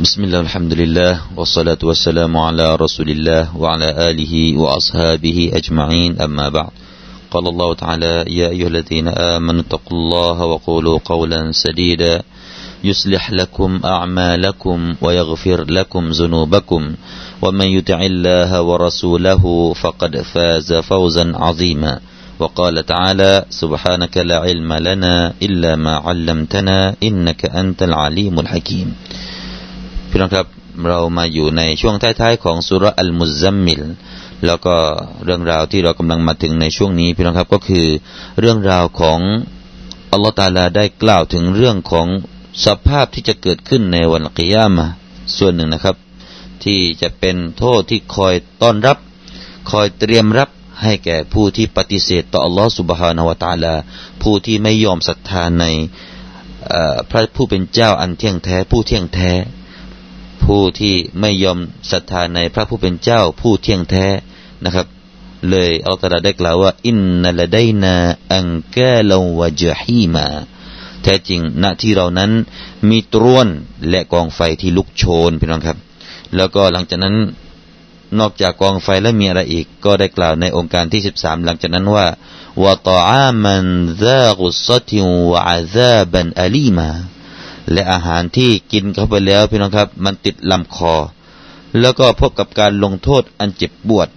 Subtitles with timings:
[0.00, 6.70] بسم الله الحمد لله والصلاة والسلام على رسول الله وعلى آله وأصحابه أجمعين أما بعد
[7.30, 12.22] قال الله تعالى يا أيها الذين آمنوا اتقوا الله وقولوا قولا سديدا
[12.84, 16.94] يصلح لكم أعمالكم ويغفر لكم ذنوبكم
[17.42, 22.00] ومن يطع الله ورسوله فقد فاز فوزا عظيما
[22.38, 28.94] وقال تعالى سبحانك لا علم لنا إلا ما علمتنا إنك أنت العليم الحكيم
[30.10, 30.46] พี่น้องครับ
[30.88, 33.82] เรามาอยู่ในช่วงท้ายๆของสุรอัลมุซัมมิล
[34.46, 34.74] แล้วก็
[35.24, 37.86] เรื่องราวที่เรากำลังมาถึงในช่วงนี้พี่น้องครับก็คือ
[38.40, 39.20] เรื่องราวของ
[40.12, 42.06] อัลลอฮฺตาลาได้กล่าวถึงเรื่องของ
[42.64, 44.86] สภาพที่จะเกิดขึ้นในวันกิยามะ
[45.36, 45.96] ส่วนหนึ่งนะครับ
[46.64, 48.98] ที่จะเป็นโทษที่คอยต้อนรับ
[49.70, 50.48] คอยเตรียมรับ
[50.82, 53.74] ให้แก่ผู้ที่ปฏิเสธต่ออัลลอฮฺสุบฮานาวตาลา
[54.22, 55.64] ผู้ที่ไม่ยอมศรัทธาใน
[57.10, 59.30] พระผู้เป็นเจ้าอันเที่ยงแท้ผู้เที่ยงแท้
[60.44, 61.58] ผู้ที่ไม่ยอม
[61.90, 64.06] ศรัทธาในพระผู้เป็นเจ้าผู้เที่ยงแท้
[64.64, 64.86] นะครับ
[65.50, 67.94] เลยอัลตราได้กล่าวว่า อินนัลไดนา
[68.34, 70.26] อังกาลวะจฮีมา
[71.02, 72.30] แท้จริงณที่เรานั้น
[72.88, 73.46] มีตรวน
[73.88, 75.78] และกองไฟที่ลุกโชนพี่น้องครับ
[76.36, 77.16] แล้วก็หลังจากนั้น
[78.18, 82.06] นอกจากกองไฟแล้วมีอะไรอีก ก็ได้กล่าวในองค์การที่สิบสามหลังจากนั้นว่า
[82.62, 83.64] วะตอามัน
[84.02, 84.98] ซากุสติ
[85.30, 86.88] วะอาซาบันอาลีมา
[87.71, 90.95] และอาหารที่กินเข้าไปแล้วพี่น้องครับ มันติดลำคอ
[91.79, 94.07] แล้วก็พบกับการลงโทษอันเจ็บปวด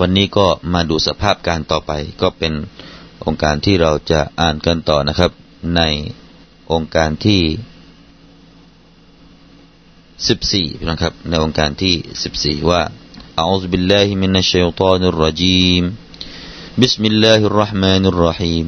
[0.00, 2.52] วันนี้ก็มาดูสภาพการต่อไป ก็เป็น
[3.24, 5.30] องค์การที่เราจะอ่านกันต่อนะครับ
[5.76, 5.80] ใน
[6.72, 7.42] องค์การที่
[10.28, 12.82] สิบสี่พี่น้องครับ ในองค์การที่สิบสี่ว่า
[13.36, 15.84] อัลลอฮฺบิลลาฮิมินัชชัยฏานุรรจีม
[16.82, 18.66] بسم الله الرحمن الرحيم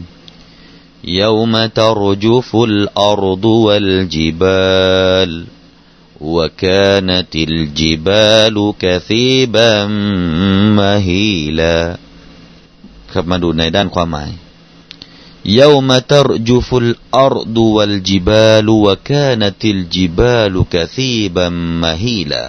[1.07, 5.45] يوم ترجف الأرض والجبال
[6.21, 9.87] وكانت الجبال كثيبا
[10.79, 11.99] مهيلا
[13.13, 14.31] ครับมาดูในด้านความหมาย
[15.61, 21.49] يوم ترجف الأرض والجبال وكانت الجبال كثيبا
[21.83, 22.47] مهيلا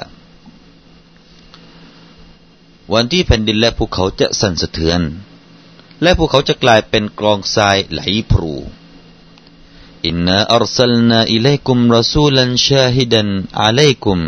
[2.94, 5.02] วันที่แผ่นดินและภูเขาจะสั่นสะเทือน
[6.03, 8.01] และพวกเขาจะกลายเป็นกองทรายไหล
[8.31, 8.55] พรู
[10.07, 14.19] إنا أرسلنا إليكم رسولا شاهدا عليكم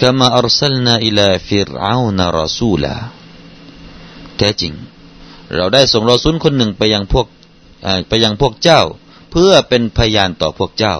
[0.00, 2.94] كما أرسلنا إلى فرعون رسولا
[4.36, 4.74] แท้จริง
[5.54, 7.26] เราได้ส่งรอซุลคนหนึ่งไปยังพวก
[8.08, 8.80] ไปยังพวกเจ้า
[9.30, 10.96] เพื่อเป็นพยานต่อพวกเจ้า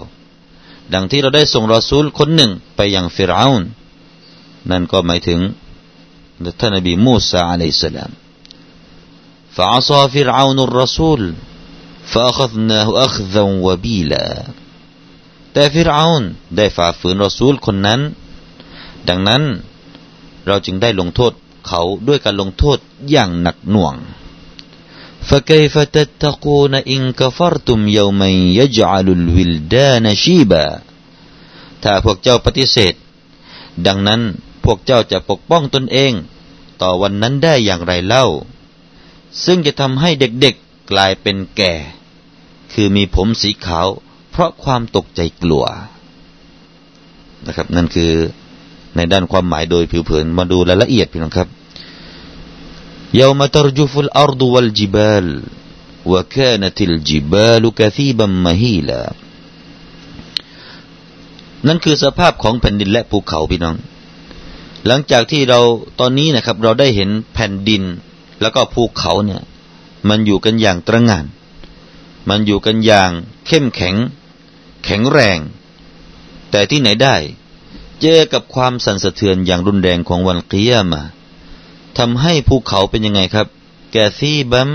[0.92, 3.62] ดังที่เราได้ส่งรอซูลคนหนึ่งไปยังฟิรอาวน
[4.70, 5.40] นั่นก็หมายถึง
[6.60, 8.10] ท่านนบีมูซาอะลัยฮิสลาม
[9.57, 11.21] فعصى فرعون الرسول
[12.11, 14.27] فأخذناه أخذا وبيلا
[15.53, 18.01] แต่ฟิรอา์ได้ฝ่าฝืนรอซูลคนนั้น
[19.09, 19.43] ดังนั้น
[20.47, 21.33] เราจึงได้ลงโทษ
[21.67, 22.77] เขาด้วยการลงโทษ
[23.09, 23.95] อย่างหนักหน่วง
[25.29, 28.29] فكيف تتقون إن كفرتم يوما
[28.59, 30.65] يجعل الولدان شيبا
[31.83, 32.93] ถ้าพวกเจ้าปฏิเสธ
[33.87, 34.21] ดังนั้น
[34.63, 36.13] พวกเจ้าจะปกป้องตนเอง
[36.81, 38.25] ต่อวันนั้นได้อย่างไรเล่า
[39.45, 41.73] ซึ่งจะทำให้เด็กๆกลายเป็นแก่
[42.73, 43.87] คือมีผมสีขาว
[44.31, 45.65] เพราะความตกใจกลัว
[47.47, 48.11] นะครับ นั่นคือ
[48.95, 51.47] ในด้านความหมายโดยผิวเผิน มาดูรายละเอียดพี่น้องครับ
[53.19, 55.25] ยาวมาตรจุฟุลอาร์ดูวัลจิบาล
[56.11, 59.03] วะ وكانت الجبال كثيبا مهيلا
[61.67, 63.75] นั่นคือสภาพของแผ่นดินและภูเขาพี่น้อง
[64.87, 65.59] หลังจากที่เรา
[65.99, 67.83] ตอนนี้นะครับ เราได้เห็นแผ่นดิน
[68.40, 69.42] แล้วก็ภูเขาเนี่ย
[70.08, 71.24] มันอยู่กันอย่างตระงาน
[72.28, 73.10] มันอยู่กันอย่าง
[73.46, 73.96] เข้มแข็ง
[74.84, 75.38] แข็งแรง
[76.50, 77.16] แต่ที่ไหนได้
[78.00, 81.02] เจอกับความสั่นสะเทือนอย่างรุนแรงของวันกิยามา
[81.98, 83.46] ทำให้ภูเขาเป็นยังไงครับ
[83.92, 84.68] แกซีบัม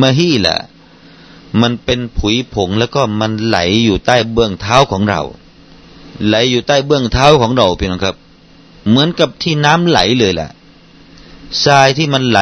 [0.00, 0.56] มฮีละ
[1.60, 5.22] มันเป็นผุยผงแล้วก็มันไหลอยู่ใต้เบื้องเท้าของเรา
[6.26, 8.16] ไหลอยู่ใต้เบื้องเท้าของเราพี่น้องครับ
[8.88, 10.50] เหมือนกับที่น้ำไหลเลยแหละ
[11.64, 12.40] ทรายที่มันไหล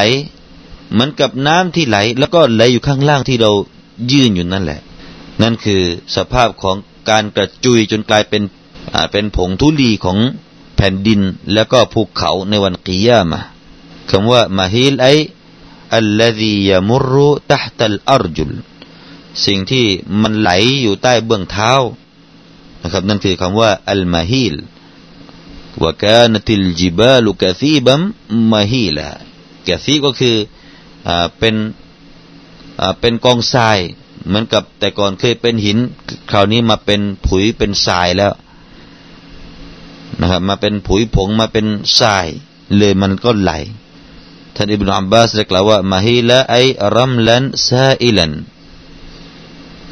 [0.92, 3.52] เหมือนกับน้ำที่ไหล แล้วก็ไหลอยู่ข้างล่างที่เรา
[4.12, 4.80] ยื่นอยู่นั่นแหละ
[5.42, 5.82] นั่นคือ
[6.16, 6.76] สภาพของ
[7.10, 8.42] การกระจุยจนกลายเป็น
[9.12, 10.18] เป็นผงทุลีของ
[10.76, 11.20] แผ่นดิน
[11.52, 13.40] แล้วก็ภูเขาในวันกิยามะ
[14.10, 15.06] คำว่ามาฮิลไอ
[15.96, 18.52] อัลลซียามุรุตัตัลอัรจุล
[19.46, 19.86] สิ่งที่
[20.22, 20.50] มันไหล
[20.82, 21.72] อยู่ใต้เบื้องเท้า
[22.82, 24.54] นะครับนั่นคือคำว่าอัลมาฮิล
[25.82, 28.00] วกานติลจิบาลุกะซีบัม
[28.52, 28.98] มาฮิล
[29.68, 30.36] กะซีก็คือ
[31.38, 31.54] เป็น
[33.00, 33.78] เป็นกองทราย
[34.26, 35.78] เหมือนกับแต่ก่อนเคยเป็นหิน
[36.30, 38.32] คราวนี้มาเป็นผุยเป็นทรายแล้ว
[40.20, 41.66] นะครับ มาเป็นผุยผงมาเป็น
[42.00, 42.26] ทราย
[42.76, 43.52] เลยมันก็ไหล
[44.54, 46.56] ท่านอิบนาอับบาสได้กล่าวว่ามาฮิละไอ
[46.96, 48.32] รัมลันซาอิลัน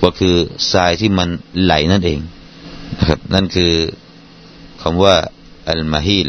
[0.02, 0.36] ก็คือ
[0.72, 1.28] ทรายที่มัน
[1.62, 2.20] ไหลนั่นเอง
[2.98, 3.72] นะครับนั่นคือ
[4.82, 5.16] คำว่า
[5.68, 6.28] อัลมาฮิล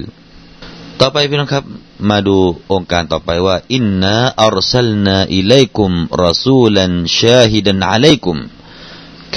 [1.01, 1.65] ต่อไปพี่น้องครับ
[2.11, 2.37] มาดู
[2.73, 4.15] องค์การต่อไปว่าอินนา
[4.45, 5.91] อัลซัลนาอิลัยกุม
[6.25, 8.39] รอซูลันชาฮิดันอะลัยกุม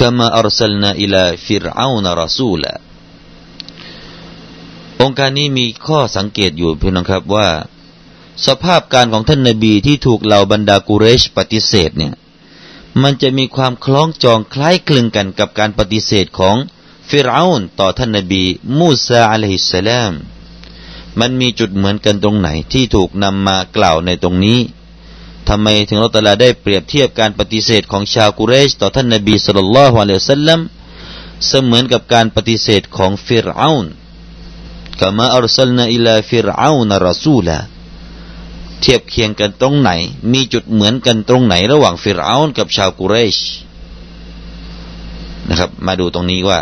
[0.00, 2.74] كما أرسلنا إلى فرعون رسولا
[5.02, 7.48] องค์การนี้มีข้อสังเกตอยู่พี่น้องครับว่า
[8.46, 12.14] สภาพการของท่านนบีที่ถูกเหล่าบรรดากุเรชปฏิเสธเนี่ย
[13.02, 16.56] มันจะมีความคล้องจองคล้ายคลึงกันกับการปฏิเสธของ
[17.08, 18.44] ฟิรเอานต่อท่านนบี
[18.78, 20.12] มูซาอะลัยฮิสสลาม
[21.19, 24.59] มันมีจุดเหมือนกันตรงไหน ที่ถูกนำมากล่าวในตรงนี้
[25.49, 30.59] ทำไมอัลลอฮฺตะอาลาได้เปรียบเทียบการปฏิเสธของชาวกุเรช ต่อท่านนบีصلى الله عليه وسلم
[31.47, 33.85] เสมือนกับการปฏิเสธของฟิรเอาน
[34.99, 37.57] كما أرسلنا إلى فرعون رسولا
[38.81, 39.91] เทียบเคียงกันตรงไหน
[40.31, 43.37] มีจุดเหมือนกันตรงไหน ระหว่างฟิรเอานกับชาวกุเรช
[45.49, 46.59] นะครับ มาดูตรงนี้ว่า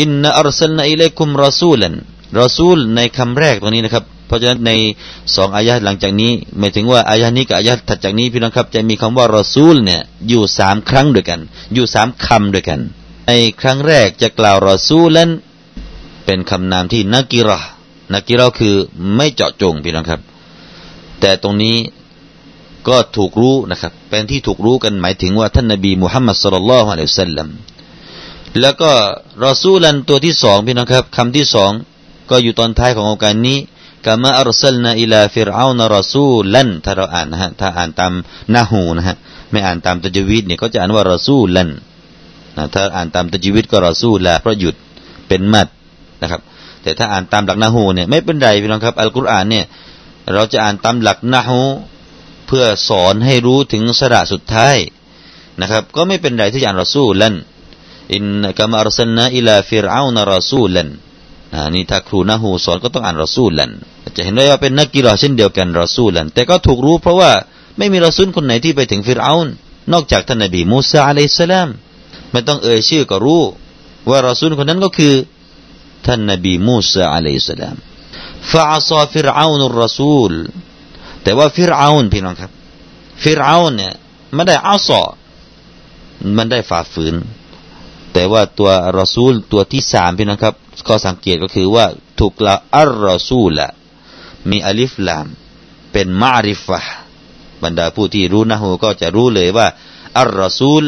[0.00, 1.94] إنا أرسلنا إليكم رسولا
[2.38, 4.72] รอซูลในคำแรกตรงนี้นะครับ เพราะฉะนั้นใน
[5.36, 11.40] สองอายะหลังจากนี้หมายถึงว่าอายะนี้กับอายะถัดจากนี้พี่น้องครับจะมีคำว่ารอซูลเนี่ยอยู่สามครั้งด้วยกัน
[11.74, 12.80] อยู่สามคำด้วยกัน
[13.28, 15.30] ในครั้งแรกจะกล่าวรอซูลัน
[16.24, 17.58] เป็นคำนามที่นักกิรอ
[18.12, 18.74] นักกิรอคือ
[19.16, 20.20] ไม่เจาะจงพี่น้องครับ
[21.20, 21.76] แต่ตรงนี้
[22.88, 27.48] ก็ถูกรู้นะครับ เป็นที่ถูกรู้กันหมายถึงว่าท่านนบีมุฮัมมัดสุลลัลฮุอะลัยฮิสซาลลัม
[28.60, 28.92] แล้วก็
[29.44, 31.72] รอซูลันตัวที่สองพี่น้องครับคำที่สอง
[32.32, 33.58] ก็อยู่ตอนท้ายของโอกาสนี้
[34.06, 38.12] กามาอัลสลนาอิลาฟิรเอานรอซูลันถ้าเราอ่านนะฮะถ้าอ่านตาม
[38.54, 39.16] นาหูนะฮะ
[39.50, 41.68] ไม่อ่านตามตะจวิตเนี่ยก็จะอ่านว่ารอซูลัน
[42.56, 44.74] นะถ้าอ่านตามตะจวิตก็รอซูละเพราะหยุด
[45.28, 45.68] เป็นมัด
[46.22, 46.40] นะครับ
[46.82, 49.64] แต่ถ้าอ่านตามหลักนาหูเนี่ยไม่เป็นไรพี่น้องครับอัลกุรอานเนี่ย
[50.32, 51.60] เราจะอ่านตามหลักนาหู
[52.46, 54.76] เพื่อสอนให้รู้ถึงสระสุดท้าย
[55.60, 57.34] นะครับ ก็ไม่เป็นไรที่จะอ่านรอซูลัน
[58.14, 58.24] إنا
[58.58, 60.88] كما أرسلنا إلى فرعون رسولا
[61.74, 63.70] นี่ถ้าครูنحوสอนก็ต้องอ่านرسولا
[64.16, 67.30] จะเห็นได้ว่าเป็นنكرةเช่นเดียวกันرسولا แต่ก็ถูกรู้เพราะว่า
[67.78, 69.48] ไม่มีรอซูลคนไหนที่ไปถึงฟิรเอาน
[69.92, 71.68] นอกจากท่านนบีมูซาعليه السلام
[72.32, 73.42] ไม่ต้องเอ่ยชื่อก็รู้
[74.08, 75.14] ว่ารอซูลคนนั้นก็คือ
[76.06, 77.76] ท่านนบีมูซาعليه السلام
[78.50, 80.32] فعصى فرعون الرسول
[81.22, 82.50] แต่ว่าฟิรเอานพี่น้องครับ
[83.22, 83.92] ฟิรเอานเนี่ย
[84.34, 85.02] ไม่ได้عصى
[86.36, 87.14] มันได้ฝ่าฝืน
[88.12, 90.54] แต่ว่าตัวรอซูลตัวที่สามพี่น้องครับ
[90.88, 91.86] ก็สังเกตก็คือว่า
[92.20, 93.68] ถูกละالرسول
[94.50, 95.26] มีألف لام
[95.92, 96.80] เป็นمعرفة
[97.62, 99.66] บรรดาผู้ที่รู้نحوก็จะรู้เลยว่า
[100.18, 100.82] الرسول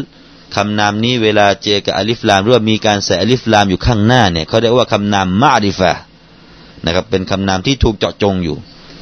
[0.55, 5.93] คำนามนี้เวลาเจอกับألف لامหรือว่ามีการใส่ألف لامอยู่ข้างหน้าเนี่ยเขาเรียกว่าคำนามمعرفة
[6.85, 8.57] นะครับเป็นคำนามที่ถูกเจาะจงอยู่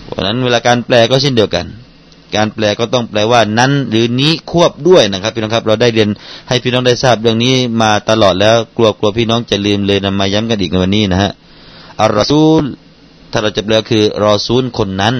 [0.04, 1.66] เพราะนั้นเวลาการแปลก็เช่นเดียวกัน
[2.36, 6.08] การแปลก็ต้องแปลว่านั้น หรือนี้ควบด้วยนะครับพี่น้องครับ เราได้เรียน
[6.48, 11.32] ให้พี่น้องได้ทราบเรื่องนี้มาตลอดแล้วกลัวกลัวพี่น้องจะลืมเลยนำมาย้ำกันอีกในวันนี้นะฮะ
[12.00, 12.62] อัลรอซูล
[13.30, 15.14] ถ้าเราจะแปลคือรอซูลคนนั้น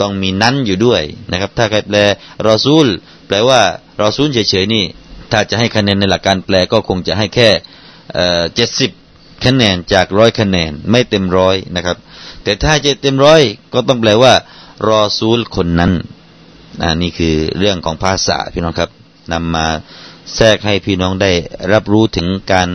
[0.00, 1.98] ต้องมีนั้นอยู่ด้วยนะครับ ถ้าใครแปล
[2.46, 2.86] รอซูล
[3.26, 3.60] แปลว่า
[4.00, 4.84] รอซูลเฉยๆนี่
[5.32, 7.48] ถ้าจะให้คะแนนในหลักการแปลก็คงจะให้แค่
[8.54, 8.90] เจ็ดสิบ
[9.44, 11.96] คะแนนจากร้อยคะแนนไม่เต็มร้อยนะครับ
[12.42, 14.32] แต่ถ้าจะเต็มร้อยก็ต้องแปลว่า
[14.88, 15.92] รอซูลคนนั้น
[16.82, 18.90] นะนี่คือเรื่องของภาษาพี่น้องครับ
[19.32, 19.66] นำมา
[20.36, 21.32] แทรกให้พี่น้องได้
[21.72, 22.68] รับรู้ถึงการ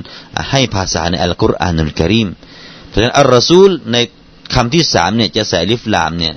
[0.51, 2.29] ให้ภาษาในอัลกุรอานอัลกิริม
[2.87, 3.97] เพราะฉะนั้นอัลรอซูลใน
[4.53, 6.35] คำที่สามเนี่ยจะใส่ลิฟลามเนี่ย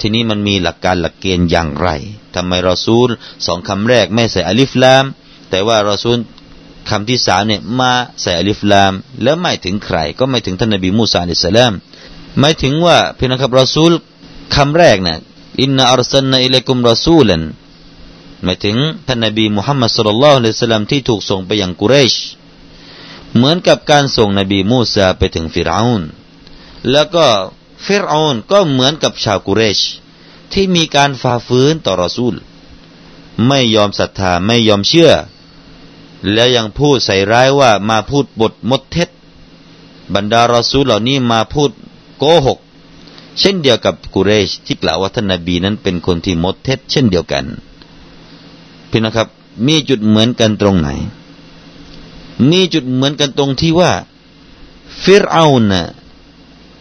[0.00, 1.88] ทีนี้มันมีหลักการหลักเกณฑ์อย่างไร
[2.34, 3.08] ทำไมรอซูล
[3.46, 5.04] สองคำแรกไม่ใส่อลิฟลาม
[5.50, 6.18] แต่ว่ารอซูล
[6.90, 7.92] คำที่สามเนี่ยมา
[8.22, 8.92] ใส่ألف لام
[9.22, 11.72] แล้วหมายถึงใคร ก็หมายถึงท่านนบีมูซาعليه السلام
[12.38, 13.92] ไม่ถึงว่าพี่น้องครับรอซูล
[14.56, 15.18] คำแรกเนี่ย
[15.62, 17.42] إنا أرسلنا إليكم رسولا
[18.44, 18.76] หมายถึง
[19.06, 22.14] ท่านนบีมุฮัมมัดصلى الله عليه وسلمที่ถูกส่งไปยังกุเรช
[23.36, 26.02] เหมือนกับการส่งนบีมูซาไปถึงฟิรอาน
[26.90, 27.26] แล้วก็
[27.86, 29.80] ฟิรอานก็เหมือนกับชาวกุเรช
[30.52, 32.34] ที่มีการฝ่าฝืนต่อรอซูล
[33.46, 35.12] ไม่ยอมศรัทธาไม่ยอมเชื่อ
[36.32, 39.08] แล้วยังพูดใส่ร้ายว่ามาพูดบทมดเท็จ
[40.14, 41.70] บรรดารอซูลเหล่านี้มาพูด
[42.18, 42.58] โกหก
[43.40, 47.44] เช่นเดียวกับกุเรชที่กล่าวว่าท่านนบีนั้นเป็นคนที่มดเท็จเช่นเดียวกัน
[48.90, 49.28] พี่นะครับ
[49.66, 50.88] มีจุดเหมือนกันตรงไหน
[52.50, 53.92] มีจุดเหมือนกันตรงที่ว่า
[55.02, 55.84] ฟิรเอาน่ะ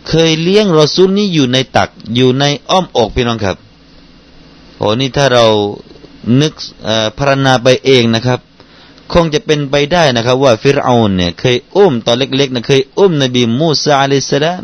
[0.07, 3.57] เคยเลี้ยงรอซูลนี้อยู่ในตักอยู่ในอ้อมอกพี่น้องครับ
[4.77, 5.45] โอ้นี่ถ้าเรา
[6.41, 6.53] นึก
[7.17, 8.39] พรณนาไปเองนะครับ
[9.13, 14.63] คงจะเป็นไปได้นะครับ ว่าฟิรเอาเนี่ยเคยอุ้มตอนเล็กๆนะเคยอุ้มนบีมูซาอะลัยสลาม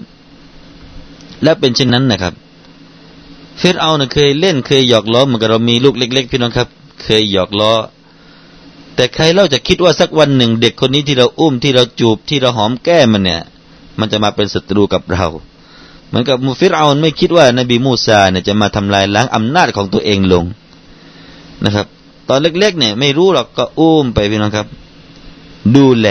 [1.44, 2.34] และเป็นเช่นนั้นนะครับ
[3.62, 6.68] ฟิรเอาเนี่ยเคยเล่นเคยหยอกล้อเหมือนกับเรามีลูกเล็ก ๆ พี่น้องครับ
[7.04, 7.74] เคยหยอกล้อ
[8.96, 13.42] แต่ใครเล่าจะคิดว่าสักวันหนึ่ง เด็กคนนี้ที่เราอุ้มที่เราจูบที่เราหอมแก้มมันเนี่ย
[14.00, 15.26] มันจะมาเป็นศัตรูกับเรา
[16.08, 20.46] เหมือนกับมูฟิรเอาไม่คิดว่านบีมูซาเนี่ยจะมาทำลายล้างอำนาจของตัวเองลง
[21.66, 21.86] นะครับ
[22.30, 24.68] ตอนเล็กๆเนี่ย ไม่รู้หรอกก็อุ้มไปพี่น้องครับ
[25.76, 26.08] ดูแล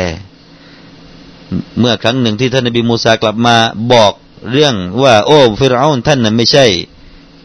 [1.79, 3.57] เมื่อครั้งหนึ่งที่ท่านนบีมูซากลับมา
[3.93, 4.13] บอก
[4.51, 6.65] เรื่องว่า โอ้ฟิรเอาท่านน่ะไม่ใช่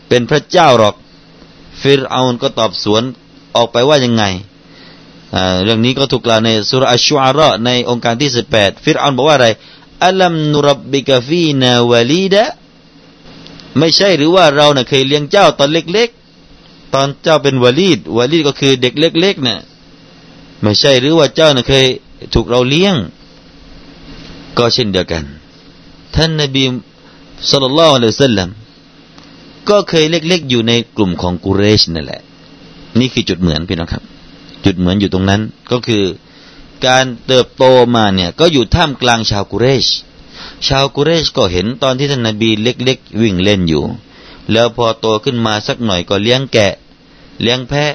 [0.07, 0.95] เป็นพระเจ้าหรอก
[1.81, 3.03] ฟิรเอาก็ตอบสวน
[3.55, 4.23] ออกไปว่ายังไง
[5.63, 9.47] เรื่องนี้ก็ถูกกล่าวในสุรอัชชุอาระในองค์การที่สิบแปดฟิรเอาบอกว่าอะไร
[10.05, 12.45] อัลัมนุรับบิกฟีนาวลีดะ
[13.77, 16.09] ไม่ใช่หรือว่าเราเน่ะเคยเลี้ยงเจ้าตอนเล็ก
[16.51, 19.59] ๆ ตอนเจ้าเป็นวลีดวลีดก็คือเด็กเล็กๆเนี่ย
[20.61, 21.85] ไม่ใช่หรือว่าเจ้าเน่ะเคย
[22.33, 22.95] ถูกเราเลี้ยง
[24.57, 25.23] ก็เช่นเดียวกัน
[26.15, 26.63] ท่านนบี
[27.47, 28.03] สุลต่านละอัล
[28.39, 28.51] ลอฮฺ
[29.69, 32.21] ก็เคยเล็กๆอยู่ในกลุ่มของกุเรชนั่นแหละ
[32.99, 34.03] นี่คือจุดเหมือนพี่น้องครับ
[34.65, 35.41] จุดเหมือนอยู่ตรงนั้น
[35.71, 36.03] ก็คือ
[36.87, 37.63] การเติบโต
[37.95, 39.85] มาเนี่ยก็อยู่ท่ามกลางชาวกุเรช
[40.67, 43.83] ชาวกุเรชก็เห็นตอนที่ท่านนบีเล็กๆ วิ่งเล่นอยู่
[44.51, 46.73] แล้วพอโตขึ้นมาสักหน่อยก็เลี้ยงแกะ
[47.41, 47.93] เลี้ยงแพะ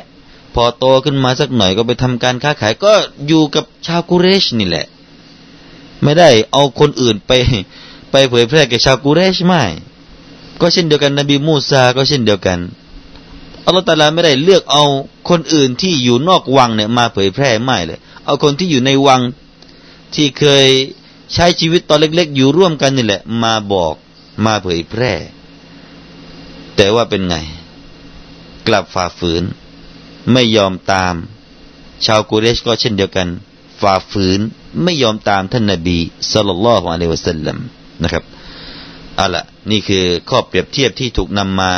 [0.54, 2.92] พอโตขึ้นมาสักหน่อยก็ไปทำการค้าขาย ก็
[3.26, 4.86] อยู่กับชาวกุเรชนี่แหละ
[6.02, 7.32] ไม่ได้เอาคนอื่นไป
[8.16, 9.62] ไปเผยแพร่แก่ชาวกุเรชไม่
[10.60, 12.58] ก็เช่นเดียวกันนบีมูซาก็เช่นเดียวกัน
[13.64, 14.84] อัลลอฮฺตาลาไม่ได้เลือกเอา
[15.28, 19.20] คนอื่นที่อยู่นอกวังเนี่ยมาเผยแพร่ไม่เลย เอาคนที่อยู่ในวัง
[20.14, 20.68] ที่เคย
[21.34, 23.94] ใช้ชีวิตตอนเล็ก ๆ อยู่ร่วมกันนี่แหละ มาบอก
[24.44, 25.12] มาเผยแพร่
[26.76, 27.36] แต่ว่าเป็นไง
[28.66, 29.42] กลับฝ่าฝืน
[30.32, 31.14] ไม่ยอมตาม
[32.04, 33.28] ชาวกุเรชก็เช่นเดียวกัน
[33.80, 34.40] ฝ่าฝืน
[34.82, 35.98] ไม่ยอมตามท่านนาบี
[36.32, 37.58] صلى الله عليه وسلم
[38.02, 38.24] นะครับ
[39.16, 41.70] เอาละนี่คือข้อเปรียบเทียบที่ถูกนำมา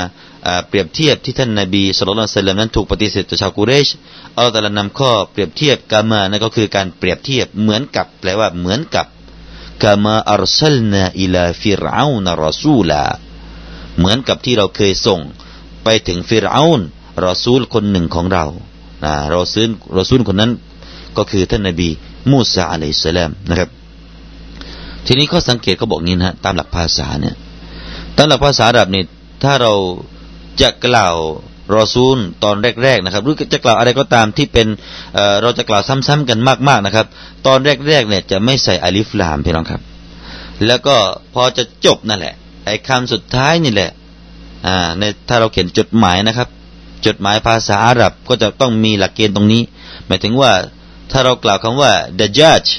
[0.68, 3.88] เปรียบเทียบที่ท่านนาบีصلى الله عليه وسلمนั้นถูกปฏิเสธจากชาวกุเรช
[4.35, 9.06] อัลลอฮฺตรัสนำข้อเปรียบเทียบكماนั่นก็คือการเปรียบเทียบเหมือนกับแปลว่าเหมือนกับ
[9.82, 13.02] كما أرسلنا إلى فرعون رسولا
[13.99, 15.20] เหมือนกับที่เราเคยส่ง
[15.85, 16.80] ไปถึงฟิรอาน
[17.26, 18.44] รอซูลคนหนึ่งของเรา
[19.30, 19.66] เราซื้อ
[19.99, 20.52] รอซูลคนนั้น
[21.16, 21.88] ก็คือท่านนาบี
[22.30, 23.68] มูซาอะลัยสสลามนะครับ
[25.06, 27.34] ทีนี้ข้อสังเกตเขาบอกงี้นะตามหลักภาษาเนี่ย
[28.16, 29.02] ตามหลักภาษาอาหรับนี่
[29.42, 29.72] ถ้าเรา
[30.60, 31.16] จะกล่าว
[31.76, 34.66] รอซูลตอนแรกๆนะครับหรือจะกล่าวอะไรก็ตามที่เป็น
[35.14, 37.06] เเราจะกล่าวซ้ำๆกันมากๆนะครับ
[37.46, 37.58] ตอน
[37.88, 39.80] แรกๆเนี่ยจะไม่ใส่อลิฟลามพี่น้องครับ
[40.66, 40.96] แล้วก็
[41.34, 42.34] พอจะจบนั่นแหละ
[42.66, 43.90] ไอ้คำสุดท้ายนี่แหละ
[44.66, 46.48] อ่าในถ้าเราเขียนจดหมายนะครับ
[47.06, 49.62] จดหมายภาษาอาหรับก็จะต้องมีหลักเกณฑ์ตรงนี้
[50.06, 50.52] หมายถึงว่า
[51.10, 52.70] ถ้าเรากล่าวคำว่า the judge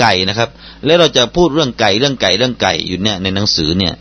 [0.00, 0.48] ไก่นะครับ
[0.86, 3.94] แล้วเราจะพูดเรื่องไก่เรื่องไก่เรื่องไก่อยู่เนี่ยในหนังสือเนี่ย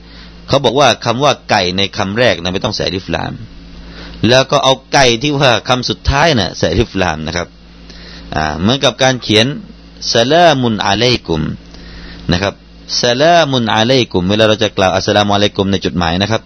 [0.47, 3.33] เขาบอกว่าคำว่าไก่ในคำแรกนะไม่ต้องใส่ลิฟลาม
[4.29, 7.47] แล้วก็เอาไก่ที่ว่าคำสุดท้ายนะ่ะใส่ลิฟลามนะครับ
[8.35, 9.45] อ่าเหมือนกับการเขียน
[10.13, 11.41] สลามุนอะลัยกุม
[12.31, 12.53] นะครับ
[13.01, 16.41] สลามุนอะลัยกุมเวลาเราจะกล่าวอัสลามุอะลัยกุมในจดหมายนะครับ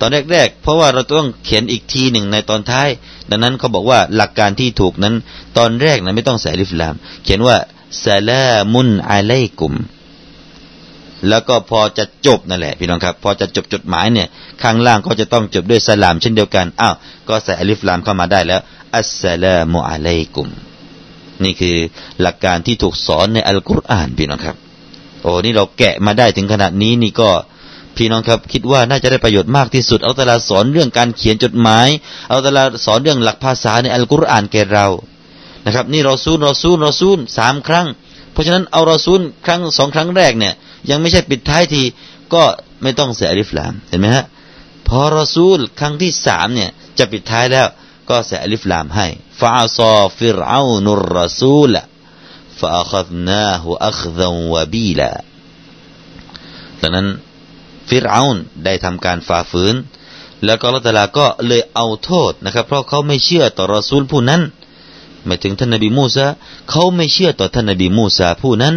[0.00, 2.88] ตอนแรก ๆ เพราะว่าเราต้องเขียนอีกทีหนึ่งในตอนท้าย
[3.30, 5.14] ดังนั้นเขาบอกว่าหลักการที่ถูกนั้น
[5.58, 6.94] ตอนแรกนะไม่ต้องใส่ลิฟลาม
[7.24, 7.56] เขียนว่า
[8.04, 9.74] สลามุนอะลัยกุม
[11.28, 14.28] แล้วก็พอจะจบนั่นแหละพี่น้องครับ พอจะจบจดหมายเนี่ย
[14.62, 16.94] ข้างล่างก็จะต้องจบด้วยสลามเช่นเดียวกันอ้าว
[17.28, 18.60] ก็ใส่อลิฟลามเข้ามาได้แล้ว
[18.96, 20.48] อัสสลามุอะลัยกุม
[21.44, 21.76] นี่คือ
[22.20, 24.56] หลักการที่ถูกสอนในอัลกุรอานพี่น้องครับ
[25.22, 27.30] โอ้นี่เราแกะมาได้ถึงขนาดนี้นี่ก็
[27.96, 31.88] พี่น้องครับคิดว่าน่าจะได้ประโยชน์มากที่สุดเอาตลาสอนเรื่องการเขียนจดหมาย
[32.28, 34.86] เอาตลาสอนเรื่องหลักภาษาในอัลกุรอานแก่เรา
[35.66, 37.86] นะครับ นี่รอซูลรอซูลรอซูลสามครั้ง
[38.32, 40.54] เพราะฉะนั้นเอารอซูลครั้งสองครั้งแรกเนี่ย
[40.90, 41.82] ยังไม่ใช่ปิดท้ายที
[42.34, 42.42] ก็
[42.82, 44.24] ไม่ต้องเสียอลิฟลามเห็นไหมฮะ
[44.88, 47.66] พอรอซูลครั้งที่สามเนี่ย จะปิดท้ายแล้ว
[48.08, 49.06] ก็เสียอลิฟลามให้
[49.40, 51.74] فعصى فرعون الرسول
[52.58, 54.20] فأخذناه أخذا
[54.52, 55.10] وبيلا
[56.80, 57.08] ดังนั้น
[57.88, 59.74] ฟิรเอานได้ทำการฝ่าฝืน
[60.44, 64.42] แล้วก็อัลลอฮฺตะอาลาก็เลยเอาโทษนะครับ เพราะเขาไม่เชื่อต่อรอซูลผู้นั้น
[65.26, 66.26] หมายถึงท่านนบีมูซา
[66.70, 68.74] เขาไม่เชื่อต่อท่านนบีมูซาผู้นั้น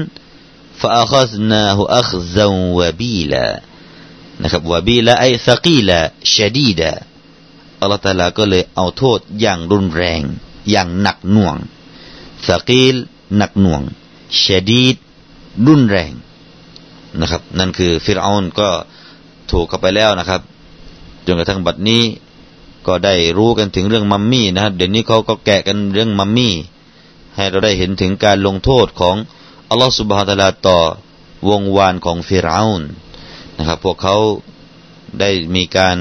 [0.82, 3.46] فأخذناه أخذا وبيلا
[4.42, 6.00] นะครับวบีลาไอซักีลา
[6.36, 6.92] ชดีดา
[7.82, 10.22] อัลลอฮฺตาลาก็เลยเอาโทษอย่างรุนแรง
[10.70, 11.56] อย่างหนักหน่วง
[12.48, 12.96] สกีล
[13.38, 13.82] หนักหน่วง
[14.44, 14.96] ชดีด
[15.68, 16.12] รุนแรง
[17.20, 18.70] นะครับ นั่นคือฟิรอาอนก็
[19.52, 20.42] ถูกเข้าไปแล้วนะครับ
[21.26, 22.04] จนกระทั่งบัดนี้
[22.90, 26.54] ก็ได้รู้กันถึงเรื่องมัมมี่นะครับเดี๋ยวนี้เขาก็แกะกันเรื่องมัมมี่
[27.36, 29.16] ให้เราได้เห็นถึงการลงโทษของ
[29.70, 30.80] อัลลอฮฺสุบฮาตะลาต่อ
[31.50, 32.82] วงวานของฟิรเอาน
[33.58, 34.16] นะครับ พวกเขา
[35.20, 35.98] ได้มีการ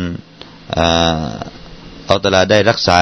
[2.09, 2.99] อัลตลาได้รักษา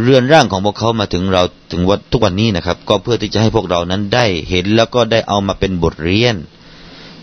[0.00, 6.34] เรือนร่างของพวกเขามาถึงเราถึงวันทุกวันนี้นะครับ ก็เพื่อที่จะให้พวกเรานั้นได้เห็นแล้วก็ได้เอามาเป็นบทเรียน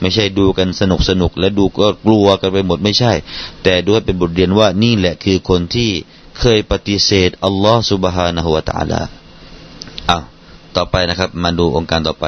[0.01, 3.13] ไม่ใช่ดูกันสนุกสนุกและดูก็กลัวกันไปหมดไม่ใช่
[3.63, 5.91] แต่ด้วยเป็นบทเรียนว่านี่แหละคือคนที่
[6.39, 9.03] เคยปฏิเสธอัลลอฮฺสุบฮานะฮุวาตาลา
[10.09, 10.23] อ้าว
[10.77, 12.27] ต่อไปนะครับ มาดูองค์การต่อไป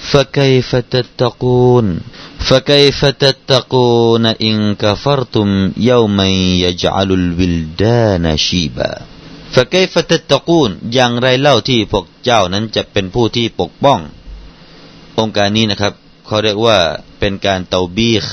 [0.00, 2.00] فكيف تتقون
[2.38, 6.28] فكيف تتقون إن كفرتم يوما
[6.64, 8.92] يجعل الولدان شيبا
[9.54, 14.00] فكيف تتقون อย่างไรเล่าที่พวกเจ้านั้นจะเป็นผู้ที่ปกป้อง
[15.18, 15.92] องค์การนี้นะครับ
[16.25, 16.77] เขาเรียกว่า
[17.19, 18.25] เป็นการเตาบีข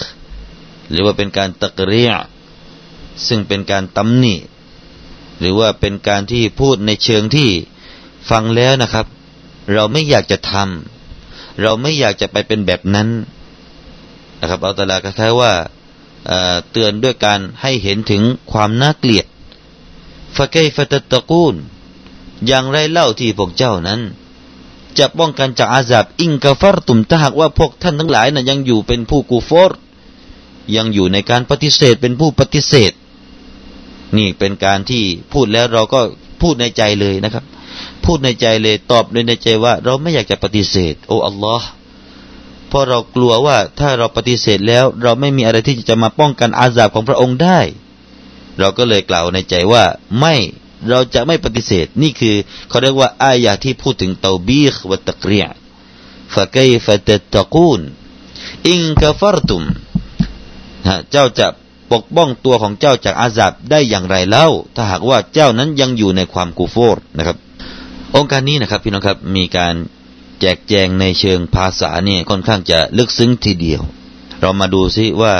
[0.91, 2.11] หรือว่าเป็นการตะกเรีย
[3.27, 4.35] ซึ่งเป็นการตำหนิ
[5.41, 7.51] หรือว่าเป็นการที่พูดในเชิงที่
[8.31, 9.07] ฟังแล้วนะครับ
[9.75, 13.09] เราไม่อยากจะทำเราไม่อยากจะไปเป็นแบบนั้น
[14.41, 15.53] นะครับอัลตลาคล้าว่า
[16.73, 18.23] เตือนด้วยการให้เห็นถึง
[18.53, 19.27] ความน่าเกลียด
[20.37, 21.55] ฟะเกฟะตตะกูล
[22.47, 24.01] อย่างไรเล่าที่พวกเจ้านั้น
[24.99, 29.79] จะป้องกันจากอาซาบอิงกาฟารตุมถ้าหากว่าพวกท่านทั้งหลายนะ่ะยังอยู่เป็นผู้กูฟอร์
[30.77, 32.93] ยังอยู่ในการปฏิเสธเป็นผู้ปฏิเสธ
[34.17, 36.01] นี่เป็นการที่พูดแล้วเราก็
[36.43, 37.45] พูดในใจเลยนะครับ
[38.05, 41.67] พูดในใจเลยตอบเลยในใจว่า เราไม่อยากจะปฏิเสธ โอ้อัลลอฮ์
[42.69, 47.61] เพราะเรากลัวว่าถ้าเราปฏิเสธแล้ว เราไม่มีอะไรที่จะมาป้องกันอาซาบของพระองค์ได้
[48.59, 49.85] เราก็เลยกล่าวในใจว่า
[50.21, 50.35] ไม่
[50.89, 52.37] เราจะไม่ปฏิเสธ นี่คือ
[52.69, 55.45] เขาเรียกว่าอายะที่พูดถึงเตาบีขวัตตะเกีย
[56.35, 57.81] ฟะไกฟะตตะกูน
[58.67, 59.65] อิงกฟรตุม
[61.11, 61.47] เจ้าจะ
[61.93, 67.37] ปกป้องตัวของเจ้าจากอาซาบได้อย่างไรเล่า ถ้าหากว่าเจ้านั้นยังอยู่ในความกูโฟรนะครับ
[68.17, 69.75] องค์การนี้นะครับพี่น้องครับมีการ
[70.41, 73.83] แจกแจงในเชิงภาษาเนี่ยค่อนข้างจะลึกซึ้งทีเดียว
[74.41, 75.35] เรามาดูซิว่า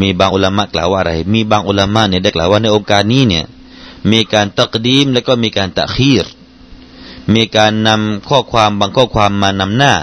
[0.00, 3.44] มีบางอุลามะกล่าวว่าอะไร มีบางอุลามะเนี่ยได้กล่าวว่าในองค์การนี้เนี่ย
[4.12, 6.26] มีการตักดีมและก็มีการตะคีร
[7.34, 9.94] มีการนำข้อความบางข้อความมานำหน้า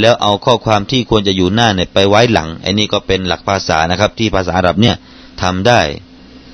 [0.00, 4.96] แล้วเอาข้อความที่ควรจะอยู่หน้าเนี่ยไปไว้หลังไอ้นี่ก็เป็นหลักภาษานะครับ ที่ภาษาอาหรับเนี่ย
[5.42, 5.80] ทำได้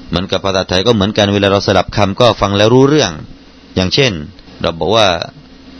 [0.08, 3.12] เหมือนกับภาษาไทยก็เหมือนกันเวลาเราสลับคำก็ฟังแล้วรู้เรื่อง
[3.74, 4.12] อย่างเช่น
[4.60, 5.06] เราบอกว่า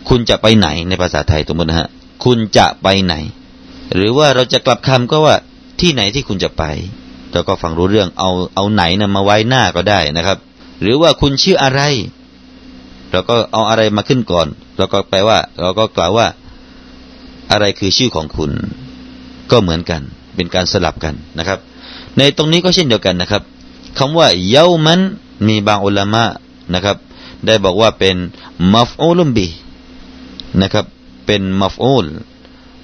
[0.09, 1.89] คุณจะไปไหนในภาษาไทยตรงนี้นะฮะ
[2.25, 3.15] คุณจะไปไหน
[3.95, 5.35] หรือว่าเราจะกลับคำก็ว่า
[5.81, 6.65] ที่ไหนที่คุณจะไป
[7.33, 10.39] เราก็ฟังรู้เรื่องเอาเอาไหนนะมาไว้หน้าก็ได้นะครับ
[10.83, 11.81] หรือว่าคุณชื่ออะไร
[13.11, 16.27] เราก็เอาอะไรมาขึ้นก่อน เราก็แปลว่า เราก็กล่าวว่า
[17.51, 18.51] อะไรคือชื่อของคุณ
[19.51, 20.01] ก็เหมือนกัน
[20.35, 21.59] เป็นการสลับกันนะครับ
[22.17, 23.43] ในตรงนี้ก็เช่นเดียวกันนะครับ
[23.99, 25.01] คำว่าเยามัน
[25.47, 26.25] มีบางอุลามะ
[26.75, 26.97] นะครับ
[27.47, 28.17] ได้บอกว่าเป็น
[28.75, 29.49] มัฟอูลุมบี
[30.61, 30.87] นะครับ
[31.27, 32.07] เป็นมัฟอูล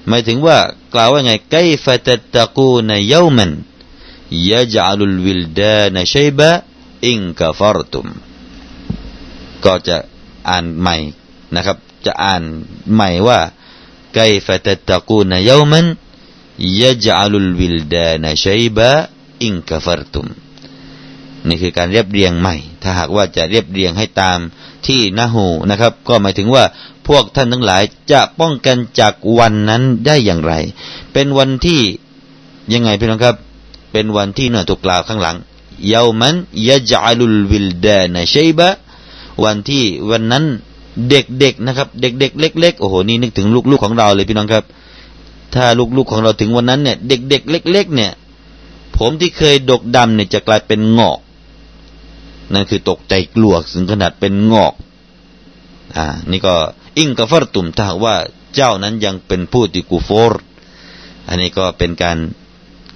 [0.09, 0.59] หมายถึงว่า
[0.95, 3.51] กล่าวว่าไงไกฟะตตะกูนเยามัน
[4.49, 6.51] ยะจัลุลวิลดานชัยบะ
[7.05, 8.09] อิงกฟารตุม
[9.65, 9.97] ก็จะ
[10.49, 10.97] อ่านใหม่
[11.55, 12.43] นะครับ จะอ่าน
[12.93, 13.39] ใหม่ว่า
[14.15, 15.87] ไกฟะตตะกูนยามัน
[16.79, 18.91] ยะจัลุลวิลดานชัยบะ
[19.43, 20.27] อิงกฟารตุม
[21.47, 24.39] นี่คือการเรียบเรียงใหม่ ถ้าหากว่าจะเรียบเรียงให้ตาม
[24.87, 26.65] ที่นาหูนะครับ ก็หมายถึงว่า
[27.09, 27.83] พวกท่านทั้งหลาย
[28.13, 30.55] จะป้องกันจากวันนั้นได้อย่างไร
[31.13, 31.81] เป็นวันที่
[32.73, 33.37] ยังไงพี่น้องครับ
[33.93, 35.37] เป็นวันที่น่าถูกกล่าวข้างหลัง
[35.87, 36.35] เยามัน
[36.67, 38.69] ยะจัลุลวิลดานชัยบะ
[39.45, 40.45] วันที่วันนั้น
[41.11, 44.65] เด็กๆนะครับ เด็กๆเล็กๆโอ้โหนี่นึกถึงลูกๆของเราเลยพี่น้องครับ
[45.55, 45.65] ถ้า
[45.97, 48.13] ลูกๆของเราถึงวันนั้นเนี่ย เด็กๆเล็ก ๆ เนี่ย
[48.97, 51.19] ผมที่เคยดกดำเนี่ยจะกลายเป็นงอก
[52.53, 54.75] นั่นคือตกใจกลัวถึงขนาดเป็นงอก
[55.97, 56.55] อ่านี่ก็
[56.97, 58.17] إن كفرتمถ้าว่า
[58.55, 60.43] เจ้านั้นยังเป็นผู้ที่กูฟอร์
[61.29, 62.19] อันนี้ก็เป็นการ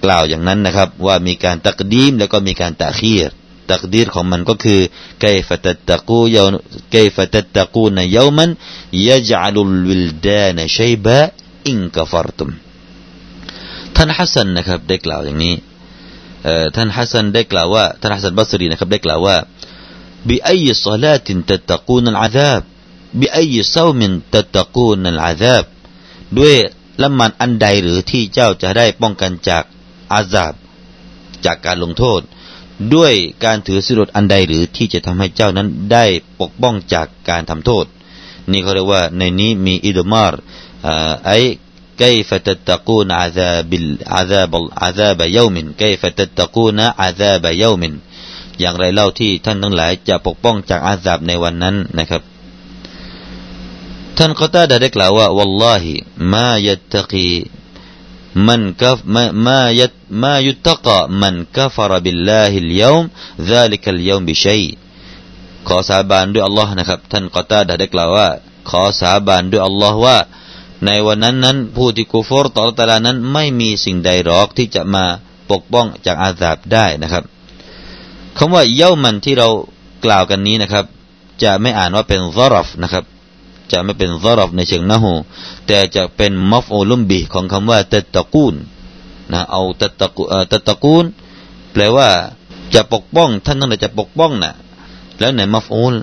[0.04, 3.30] กล่าวอย่างนั้นนะครับ ว่ามีการตักดีมแล้วก็มีการตะคีร
[3.70, 4.80] ตักดีรของมันก็คือ
[5.20, 6.42] ไกฟตตะกูยา
[6.92, 8.50] ไกฟตตะกูนยามัน
[9.06, 11.18] ยะจัลุลวิลดานชัยบะ
[11.66, 12.50] อิงกฟรตุม
[13.96, 15.54] ท่านฮัสซันนะครับได้กล่าวอย่างนี้
[16.76, 19.36] ท่านฮัสซันได้กล่าวว่าท่านฮัสซันบัสรีนะครับได้กล่าวว่า
[20.28, 22.62] بأي صلاة تتقون العذاب
[23.20, 25.64] บิอัยเศร้ามินตะตะกูนัลอาซาบ
[26.38, 26.56] ด้วย
[27.02, 29.64] ละมันอันใดหรือที่เจ้าจะได้ป้องกันจาก
[30.12, 30.54] อาซาบ
[31.44, 32.20] จากการลงโทษ
[32.94, 33.12] ด้วย
[33.44, 36.04] การถือสิรดอันใดหรือที่จะทำให้เจ้านั้นได้
[36.40, 37.84] ปกป้องจากการทำโทษ
[38.50, 40.32] นี่เขาเรียกว่าในนี้มีอิดมาร
[41.26, 41.38] ไอ้
[42.02, 43.72] كيف تتقون عذاب
[44.16, 44.52] عذاب
[44.84, 47.82] عذاب يوم كيف تتقون عذاب يوم
[48.60, 52.22] อย่างไรเล่าที่ท่านทั้งหลายจะปกป้องจากอาซาบในวันนั้นนะครับ
[54.18, 55.84] ท่านกตาดาได้กล่าวว่า والله
[56.32, 57.30] ما يتقي
[58.48, 63.04] من كف ما ما يت ما يتقى من كفر بالله اليوم
[63.50, 64.68] ذلك اليوم بشيء
[65.68, 68.28] ขอสาบานด้วยอัลลอฮ์นะครับ ท่านกอตาดาได้กล่าวว่า
[68.70, 70.18] ขอสาบานด้วยอัลลอฮ์ว่า
[70.84, 75.04] ในวันนั้นนั้นผู้ที่กูฟอร์ต่อตาลานั้น ไม่มีสิ่งใดหรอกที่จะมา
[75.50, 77.24] ปกป้องจากอาซาบได้นะครับ
[78.36, 79.48] คำว่าเย้ามันที่เรา
[80.04, 80.84] กล่าวกันนี้นะครับ
[81.42, 83.04] จะไม่อ่านว่าเป็นซารฟนะครับ
[83.71, 85.13] จะไม่เป็นซารฟในเชิงนะฮู
[85.67, 88.55] แต่จะเป็นมัฟอูลุมบีของคำว่าตะตะกูน
[89.31, 91.05] นะเอาตะตะกูตะตะกูน
[91.71, 92.07] แปลว่า
[92.73, 94.53] จะปกป้อง ท่านต้องจะปกป้องนะ่ะ
[95.19, 95.93] แล้วไหนมัฟอูล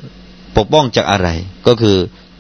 [0.57, 1.29] ปกป้องจากอะไร
[1.67, 1.97] ก็คือ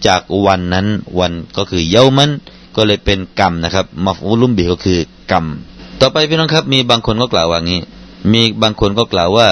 [0.07, 0.87] จากวันนั้น
[1.19, 2.31] วันก็คือเย้ามัน
[2.77, 4.99] ก็เลยเป็นกรรมนะครับมัฟอูลุมบีก็คือ
[5.31, 5.45] กรรม
[6.01, 7.81] ต่อไปพี่น้องครับ มีบางคนก็กล่าวว่างี้
[8.33, 9.49] มีบางคนก็กล่าวว่า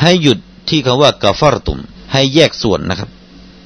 [0.00, 0.38] ให้หยุด
[0.68, 1.78] ที่คำว่ากาฟารตุม
[2.12, 3.10] ให้แยกส่วนนะครับ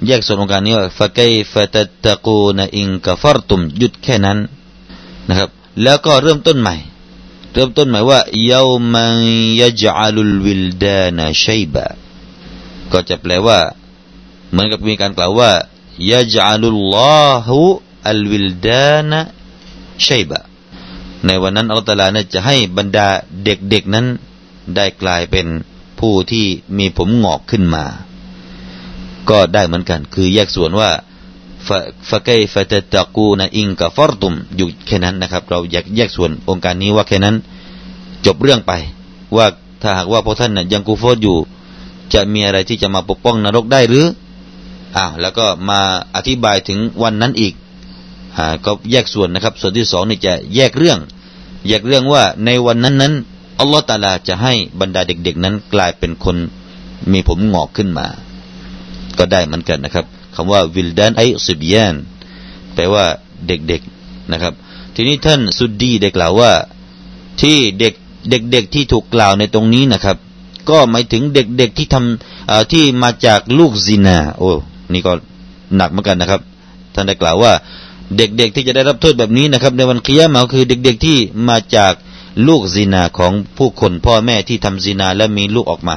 [0.06, 1.20] แยกส่วนของการนี้ว่าฟะไก
[1.52, 4.38] ฟะตะตะกูนอิงกาฟารตุมหยุดแค่นั้น
[5.28, 5.50] นะครับ
[5.82, 6.76] แล้วก็เริ่มต้นใหม่
[7.52, 9.14] เริ่มต้นใหม่ว่าเยามัน
[9.60, 11.84] ยะจัลุลวิลดานะชัยบะ
[12.92, 13.58] ก็จะแปลว่า
[14.50, 15.50] เหมือนกับมีการกล่าวว่า
[16.10, 17.60] ยะจัลุลลอฮุ
[18.08, 19.20] อัลวิลดานะ
[20.06, 20.40] ชัยบะ
[21.26, 23.08] ในวันนั้นอัลลอฮฺเนี่ยจะให้บรรดา
[23.44, 24.06] เด็กๆนั้น
[24.76, 25.46] ได้กลายเป็น
[26.00, 26.46] ผู้ที่
[26.78, 27.84] มีผมงอกขึ้นมา
[29.30, 30.90] ก็ได้เหมือนกัน คือแยกส่วนว่า
[32.08, 37.36] ฟะไกฟะตะตะกูนะอิงกับฟอร์ตุมอยู่แค่นั้นนะครับ เราอยากแยกส่วนองค์การนี้ว่าแค่นั้น
[38.26, 38.72] จบเรื่องไป
[39.36, 39.46] ว่า
[39.82, 41.36] ถ้าหากว่าพวกท่านยังกูฟอดอยู่
[42.14, 44.06] จะมีอะไรที่จะมาปกป้องนรกได้หรือ
[44.96, 45.80] อ้าวแล้วก็มา
[46.16, 47.54] อธิบายถึงวันนั้นอีก
[48.64, 50.98] ก็แยกส่วนนะครับ ส่วนที่สองนี่จะแยกเรื่อง
[51.68, 53.12] แยกเรื่องว่าในวันนั้นนั้น
[53.60, 56.36] อัลลอฮฺตาลาจะให้บรรดาเด็ก ๆ นั้นกลายเป็นคน
[57.12, 58.06] มีผมงอกขึ้นมา
[59.20, 60.04] ก็ได้เหมือนกันนะครับ
[60.35, 61.94] คำว่าวิลดานไอซิบยาน
[62.74, 63.04] แปลว่า
[63.46, 64.52] เด็กๆนะครับ
[64.94, 66.52] ทีนี้ท่านสุดดีได้กล่าวว่า
[67.40, 67.94] ที่เด็ก
[68.30, 70.16] เด็กๆที่ถูกกล่าวในตรงนี้นะครับ
[70.68, 74.50] ก็หมายถึงเด็กๆที่ทำที่มาจากลูกซินาโอ้
[74.92, 75.12] นี่ก็
[75.76, 76.40] หนักเหมือนกันนะครับ
[76.94, 77.52] ท่านได้กล่าวว่า
[78.16, 81.92] เด็กๆที่จะได้รับโทษแบบนี้นะครับ ในวันกิยามะคือเด็กๆที่มาจาก
[82.48, 85.96] ลูกซีนาของผู้คนพ่อแม่ที่ทำซีนาและมีลูกออกมา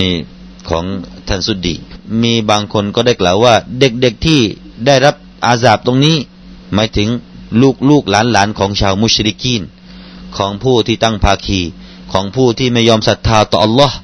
[0.00, 0.14] นี่
[0.68, 0.84] ของ
[1.28, 1.74] ท่านสุดดี
[2.22, 4.40] มีบางคนก็ได้กล่าวว่า เด็กๆที่
[4.86, 5.14] ได้รับ
[5.44, 6.16] อาซาบตรงนี้
[6.74, 7.08] หมายถึง
[7.60, 9.62] ลูกลูกหลานหลานของชาวมุชริกีน
[10.36, 11.60] ของผู้ที่ตั้งภาคี
[12.12, 13.96] ของผู้ที่ไม่ยอมศรัทธาต่ออัลลอฮ์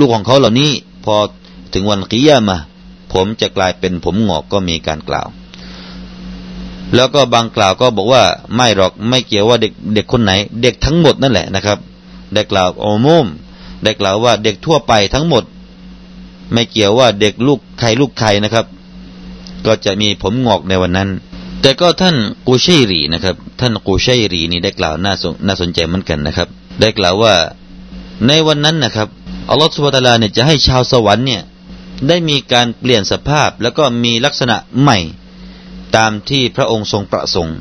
[0.00, 0.70] ลูกๆของเขาเหล่านี้
[1.04, 1.16] พอ
[1.72, 2.56] ถึงวันกิยามะ
[3.12, 5.28] ผมจะกลายเป็นผมหงอกก็มีการกล่าว
[6.94, 8.22] แล้วก็บางกล่าวก็บอกว่า
[8.54, 10.32] ไม่หรอกไม่เกี่ยวว่าเด็กเด็กคนไหน
[10.62, 11.78] เด็กทั้งหมดนั่นแหละนะครับ
[12.34, 13.26] ได้กล่าวโอมุม
[13.82, 15.44] ได้กล่าวว่าเด็กทั่วไปทั้งหมด
[16.52, 18.66] ไม่เกี่ยวว่าเด็กลูกใครลูกใครนะครับ
[19.66, 21.08] ก็จะมีผมงอกในวันนั้น
[21.60, 26.48] แต่ก็ท่านกูชัยรีนะครับ ท่านกูชัยรีนี่ได้กล่าวน่าสนน่าสนใจเหมือนกันนะครับ
[26.80, 27.34] ได้กล่าวว่า
[28.26, 29.08] ในวันนั้นนะครับ
[29.50, 31.42] อัลลอฮฺสุบตาลาเนี่ยจะให้ชาวสวรรค์เนี่ย
[32.08, 34.98] ได้มีการเปลี่ยนสภาพแล้วก็มีลักษณะใหม่
[35.96, 37.56] ตามที่พระองค์ทรงประสงค์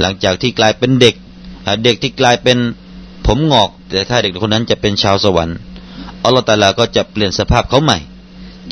[0.00, 1.14] หลังจากที่กลายเป็นเด็ก
[1.84, 2.58] เด็กที่กลายเป็น
[3.26, 5.56] ผมงอก แต่ถ้าเด็กคนนั้นจะเป็นชาวสวรรค์
[6.24, 7.98] อัลลอฮฺตาลาก็จะเปลี่ยนสภาพเขาใหม่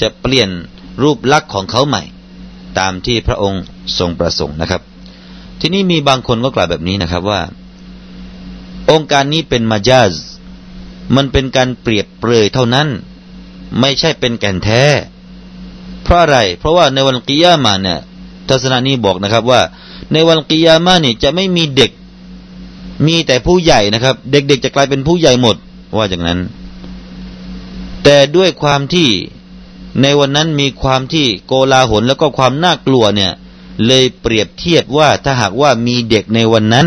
[0.00, 0.48] จะเปลี่ยน
[1.02, 2.02] รูปลักษณ์ของเขาใหม่
[2.78, 3.62] ตามที่พระองค์
[3.98, 4.82] ทรงประสงค์นะครับ
[5.60, 7.40] ทีนี้มีบางคนก็กล่าวแบบนี้นะครับว่า
[8.90, 10.12] องค์การนี้เป็นมาจาซ
[11.16, 12.88] มันเป็นการเปรียบเปรยเท่านั้น
[13.80, 14.82] ไม่ใช่เป็นแก่นแท้
[16.02, 17.98] เพราะอะไร เพราะว่าในวันกิยามาเนี่ย
[18.48, 19.60] ทัศนะนี้บอกนะครับว่า
[20.12, 21.90] ในวันกิยามานี่จะไม่มีเด็ก
[23.06, 25.56] มีแต่ผู้ใหญ่นะครับ เด็กๆจะกลายเป็นผู้ใหญ่หมด
[25.96, 26.38] ว่าอย่างนั้น
[28.04, 29.08] แต่ด้วยความที่
[30.02, 33.32] ในวันนั้นมีความที่โกลาหลแล้วก็ความน่ากลัวเนี่ย
[33.86, 36.86] เลยเปรียบเทียบว่าถ้าหากว่ามีเด็กในวันนั้น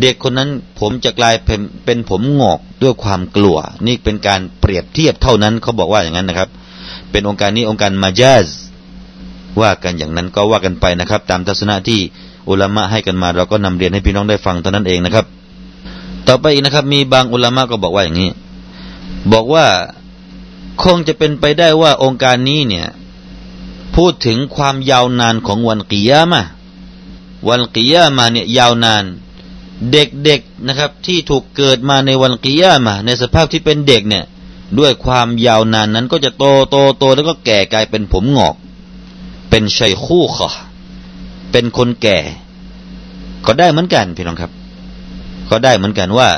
[0.00, 6.48] เด็กคนนั้นผมจะกลายเป็นเป็นผมงอกด้วยความกลัว นี่เป็นการเปรียบเทียบเท่านั้นเขาบอกว่าอย่างนั้นนะครับ
[7.10, 8.46] เป็นองค์การนี้องค์การมาจาซ
[9.60, 12.00] ว่ากันอย่างนั้นก็ว่ากันไปนะครับ ตามทัศนะที่
[12.48, 15.26] อุลามะให้กันมา เราก็นำเรียนให้พี่น้องได้ฟังเท่านั้นเองนะครับ
[16.28, 18.30] ต่อไปอีกนะครับ มีบางอุลามะก็บอกว่าอย่างนี้
[19.32, 19.66] บอกว่า
[20.82, 22.86] คงจะเป็นไปได้ว่าองค์การนี้เนี่ย
[23.96, 26.42] พูดถึงความยาวนานของวันกิยามะ
[27.48, 29.04] วันกิยามาเนี่ยยาวนาน
[29.92, 34.24] เด็กๆนะครับ ที่ถูกเกิดมาในวันกิยามะในสภาพที่เป็นเด็กเนี่ย
[34.78, 38.54] ด้วยความยาวนานนั้นก็จะโตโตโตแล้วก็แก่กลายเป็นผมงอก
[39.50, 40.50] เป็นชัยคู่ขะ
[41.52, 42.18] เป็นคนแก่
[43.46, 44.52] ก็ได้เหมือนกันพี่น้องครับ
[45.50, 46.28] ก็ได้เหมือนกันว่า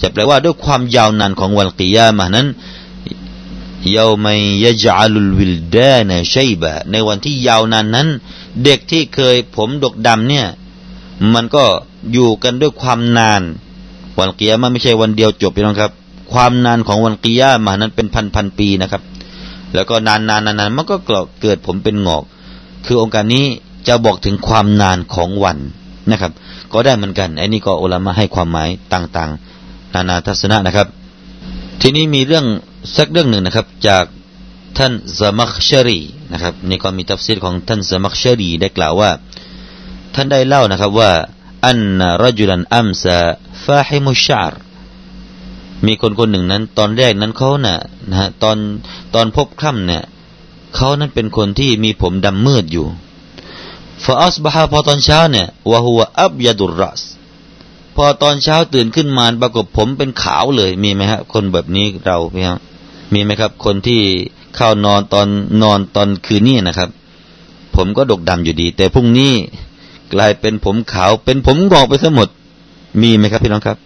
[0.00, 2.46] จะแปลว่าด้วยความยาวนานของวันกิยามานั้น
[3.94, 8.08] ยาวมัยยจัลุลวิลดานชัยบะในวันที่ยาวนานนั้น
[8.64, 10.46] เด็กที่เคยผมดกดำเนี่ย
[11.34, 11.64] มันก็
[12.12, 13.42] อยู่กันด้วยความนาน
[14.18, 15.92] วันกิยามะไม่ใช่วันเดียวจบพี่น้องครับ
[16.32, 19.02] ความนานของวันกิยามะนั้นเป็นพันพันปีนะครับ
[19.74, 20.96] แล้วก็นานนานนานมันก็
[21.40, 22.22] เกิดผมเป็นงอก
[22.86, 23.44] คือองค์การนี้
[23.88, 25.58] จะบอกถึงความนานของวัน
[26.10, 26.32] นะครับ
[26.72, 29.30] ก็ได้เหมือนกันไอ้นี่ก็อุลามะให้ความหมายต่าง
[29.62, 30.88] ๆ นานาทัศนะนะครับ
[31.80, 32.46] ทีนี้มีเรื่อง
[32.94, 34.04] สักเรื่องหนึ่งนะครับ จาก
[34.78, 36.00] ท่านซามักชรี
[36.32, 39.10] นะครับในี่ก็มีตัฟซีรของท่านซามักชรีได้กล่าวว่า
[40.14, 41.12] ท่านได้เล่านะครับว่า
[41.66, 43.18] อันนรจุลันอัมซา
[43.64, 44.60] ฟาฮิมุชาร์
[45.86, 47.78] มีคนคนหนึ่งนั้น ตอนแรกนั้นเขานะ่ะ
[48.10, 48.58] นะฮะตอน
[49.14, 50.02] ตอนพบค่ำเนี่ย
[50.74, 52.86] เขานั้นเป็นคนที่มีผมดำมืดอยู่
[54.04, 57.02] ฟาอัสบะฮาพอตอนเช้าเนี่ยวะฮัวอับยาดุรัส
[57.96, 62.60] พอตอนเช้าตื่นขึ้นมาปรากฏผมเป็นขาวเลยมีไหมฮะคนแบบนี้เราพี่ครับ
[63.16, 64.00] มีไหมครับ คนที่
[64.56, 65.28] เข้านอนตอน
[65.62, 66.90] นอนตอนคืนนี้นะครับ
[67.76, 69.32] ผมก็ดกดำอยู่ดี แต่พรุ่งนี้
[70.12, 72.28] กลายเป็นผมขาวเป็นผมงอกไปทั้งหมด
[73.02, 73.78] มีไหมครับพี่น้องครับ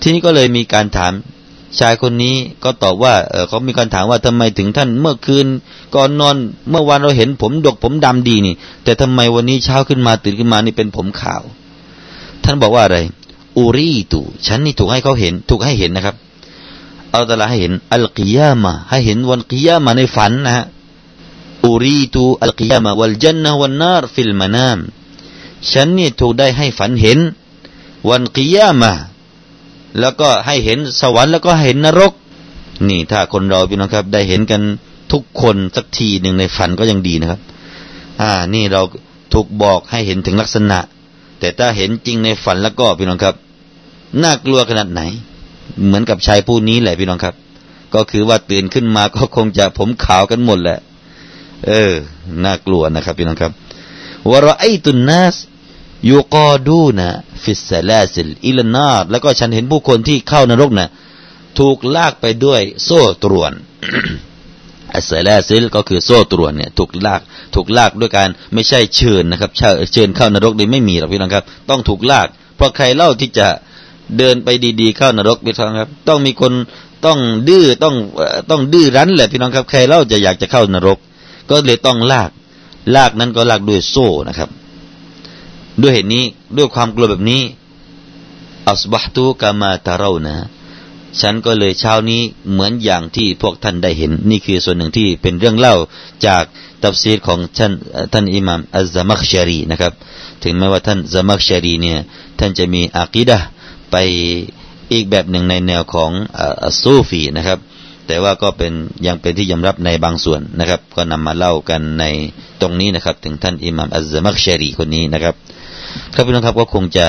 [0.00, 1.12] ที่นี้ก็เลยมีการถาม
[1.78, 2.34] ชายคนนี้
[2.64, 5.46] ก็ตอบว่าเออเขามีการถามว่าทำไมถึงท่านเมื่อคืน
[5.94, 6.36] ก่อนนอน
[6.70, 11.42] เมื่อวานเราเห็นผมดกผมดำดีนี่ แต่ทำไมวันนี้เช้าขึ้นมาตื่นขึ้นมานี่เป็นผมขาว
[12.44, 12.98] ท่านบอกว่าอะไร
[13.56, 16.16] อูรีตูฉันนี่ถูกให้เขาเห็น ถูกให้เห็นนะครับ
[17.14, 20.64] อาแต่ละให้เห็นอัลกิยามะให้เห็นวันกิยามะในฝันนะฮะ
[21.64, 24.78] อูรีตูอัลกิยามะวัลจันนะวันนารฟิลมานาม
[25.70, 27.18] ฉันนี่ถูกได้ให้ฝันเห็น
[28.08, 28.92] วันกิยามะ
[30.00, 32.12] แล้วก็ให้เห็นสวรรค์แล้วก็เห็นนรก
[32.88, 34.62] นี่ถ้าคนเราพี่น้องครับ ได้เห็นกัน
[35.12, 37.40] ทุกคนสักทีหนึ่งในฝันก็ยังดีนะครับ
[38.20, 38.82] อ่า นี่เรา
[39.32, 40.78] ถูกบอกให้เห็นถึงลักษณะ
[41.40, 43.34] แต่ถ้าเห็นจริงในฝันแล้วก็พี่น้องครับ
[44.22, 45.02] น่ากลัวขนาดไหน
[45.86, 47.34] เหมือนกับชายผู้นี้แหละพี่น้องครับ
[47.94, 50.78] ก็คือว่าตื่นขึ้นมาก็คงจะผมขาวกันหมดแหละ
[51.66, 51.92] เออ
[52.44, 53.52] น่ากลัวนะครับพี่น้องครับ
[54.30, 55.36] ورأيت الناس
[56.10, 60.88] يقادون في السلاسل إلى النارแล้วก็ฉันเห็นผู้คนที่เข้านรกนะ่ะ
[61.58, 63.52] ถูกลากไปด้วยโซ่ตรวน
[64.94, 67.20] السلاسلก็คือโซ่ตรวนเนี่ยถูกลาก
[67.54, 69.50] ถูกลากด้วยการไม่ใช่เชิญนะครับ
[69.92, 73.48] เชิญเข้านรกนี่ไม่มีหรอกพี่น้องครับ ต้องถูกลาก เพราะใครเล่าที่จะ
[74.18, 74.48] เดินไป
[74.80, 76.52] ดีๆเข้านรกพี่น้องครับ ต้องมีคน
[77.06, 77.94] ต้องดื้อต้อง
[78.50, 80.98] ต้องดื้อรั้นแหละพี่น้องครับใครเล่าจะอยากจะเข้านรก
[81.50, 82.30] ก็เลยต้องลาก
[82.96, 84.50] ลากนั้นก็ลากด้วยโซ่นะครับ
[85.82, 86.24] ด้วยเหตุนี้
[86.56, 87.42] ด้วยความกลัวแบบนี้
[88.68, 90.36] อัสบะตูกามาตาเรานะ
[91.20, 95.74] ฉันก็เลยเช้านี้เหมือนอย่างที่พวกท่านได้เห็น นี่คือส่วนหนึ่งที่เป็นเรื่องเล่า
[96.26, 96.44] จาก
[96.82, 97.72] ตัฟซีรของท่าน
[98.12, 99.92] ท่านอิหม่ามอัลซามักชารีนะครับ
[100.42, 101.98] ถึงแม้ว่าท่านซามักชารีเนี่ย
[102.38, 103.38] ท่านจะมีอากีดะ
[103.94, 104.04] ไป
[104.92, 106.42] อีกแบบหนึ่งในแนวของอ
[106.82, 107.58] ซูฟีนะครับ
[108.06, 108.72] แต่ว่าก็เป็น
[109.06, 112.04] ยังเป็นที่ยอมรับในบางส่วนนะครับ ก็นำมาเล่ากันใน
[112.60, 115.34] ตรงนี้นะครับ ถึงท่านอิหม่ามอัลซมักชารีคนนี้นะครับ
[116.14, 117.08] ครับพี่น้องครับก็คงจะ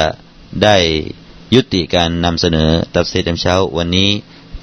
[0.64, 0.76] ได้
[1.56, 4.10] ยุติการนำเสนอตัดเศษเช้าวันนี้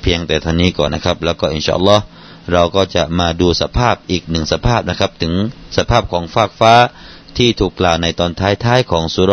[0.03, 2.05] เพียงแต่ท่านี้ก่อนนะครับ แล้วก็อินชาอัลลอฮ์
[2.53, 5.35] เราก็จะมาดูสภาพอีกหนึ่งสภาพนะครับ ถึง
[5.77, 6.75] สภาพของฟากฟ้า
[7.37, 9.33] ที่ถูกกล่าวในตอนท้ายๆของสุร